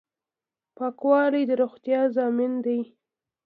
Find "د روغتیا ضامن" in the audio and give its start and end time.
1.49-2.51